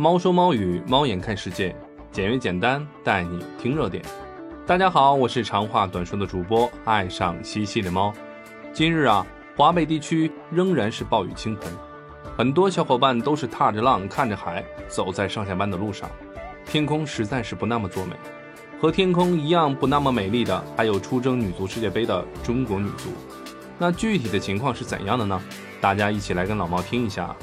[0.00, 1.74] 猫说猫语，猫眼看世界，
[2.12, 4.00] 简约简单，带你听热点。
[4.64, 8.14] 大家好，我是长话短说的主播，爱上嬉戏的猫。
[8.72, 9.26] 今日啊，
[9.56, 11.72] 华北地区仍然是暴雨倾盆，
[12.36, 16.08] 很多小伙伴都是踏着浪，看着海，走在上下班的路上。
[16.64, 18.12] 天空实在是不那么作美，
[18.80, 23.10] 和天空一样不那么美丽的，还有出征女足世界杯的中国女足。
[23.76, 25.42] 那具体的情况是怎样的呢？
[25.80, 27.34] 大家一起来跟老猫听一下。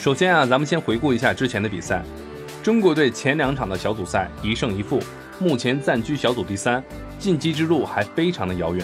[0.00, 2.02] 首先啊，咱们先回顾一下之前的比赛。
[2.62, 4.98] 中国队前两场的小组赛一胜一负，
[5.38, 6.82] 目前暂居小组第三，
[7.18, 8.82] 晋级之路还非常的遥远。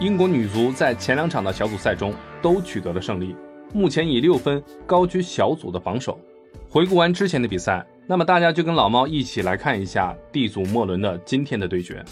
[0.00, 3.36] 英国女足在前两场的小组赛中都取得了胜利，
[3.74, 6.18] 目前以六分高居小组的榜首。
[6.66, 7.86] 回顾完之前的比赛。
[8.06, 12.02] 那么大家就跟老猫一起来看一下 D 组末轮的今天的对决，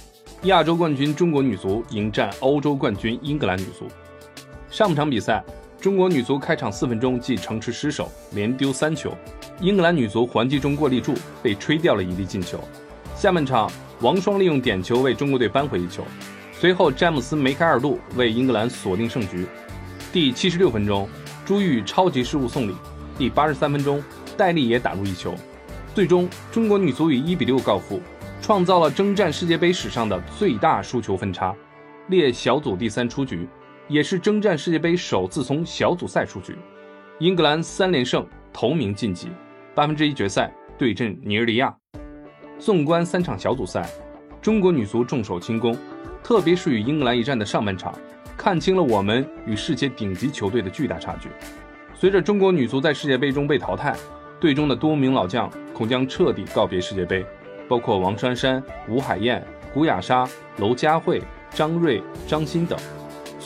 [0.42, 3.86] 亚洲冠军中国女足迎战欧洲冠军英格兰女足。
[4.68, 5.42] 上半场比赛，
[5.86, 9.16] 中国女足开场四分钟即城池失守，连丢三球，
[9.60, 12.58] 英格兰女足还击中过立柱，被吹掉了一粒进球。
[13.14, 13.70] 下半场，
[14.00, 16.02] 王霜利用点球为中国队扳回一球，
[16.52, 19.46] 随后詹姆斯梅开二度为英格兰锁定胜局。
[20.12, 21.08] 第七十六分钟，
[21.44, 22.74] 朱玉超级失误送礼。
[23.16, 24.02] 第八十三分钟，
[24.36, 25.36] 戴丽也打入一球。
[25.94, 28.00] 最终，中国女足以一比六告负，
[28.42, 31.54] 创造了征战世界杯史上的最大输球分差，
[32.08, 33.48] 列小组第三出局，
[33.88, 36.56] 也是征战世界杯首次从小组赛出局。
[37.18, 39.28] 英格兰三连胜，头名晋级
[39.74, 41.74] 八分之一决赛对阵尼日利亚。
[42.58, 43.88] 纵观三场小组赛，
[44.40, 45.76] 中国女足重守轻攻，
[46.22, 47.94] 特别是与英格兰一战的上半场，
[48.36, 51.28] 看清了我们与世界顶级球队的巨大差距。
[51.94, 53.96] 随着中国女足在世界杯中被淘汰。
[54.38, 57.24] 队中的多名老将恐将彻底告别世界杯，
[57.66, 60.28] 包括王珊珊、吴海燕、古雅莎、
[60.58, 62.78] 娄佳慧、张睿、张欣等。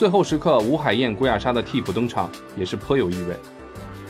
[0.01, 3.35] 最后时刻，吴海燕、古雅莎的替补登场也是颇有意味。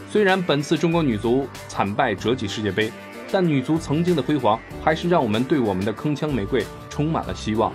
[0.10, 2.90] 虽然本次中国女足惨败折戟世界杯，
[3.30, 7.74] 但女足曾经的辉煌还是让我们对我们的铿锵玫瑰充满了希望。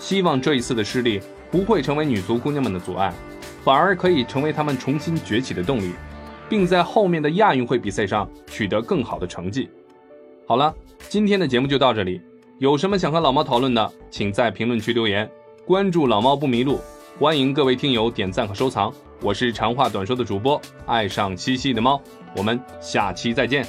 [0.00, 1.20] 希望这一次的失利
[1.50, 3.12] 不会成为女足姑娘们的阻碍，
[3.62, 5.92] 反而可以成为她们重新崛起的动力。
[6.48, 9.68] 并在后面的亚运会比赛上取得更好的成绩。
[10.46, 10.74] 好了，
[11.10, 12.18] 今天的节目就到这里。
[12.56, 15.30] 有什么想和老猫讨论的，请在评论区留言。
[15.66, 16.80] 关注老猫不迷路，
[17.20, 18.94] 欢迎各位听友点赞和收藏。
[19.20, 22.00] 我是长话短说的主播，爱上七夕的猫。
[22.36, 23.66] 我们下期再见。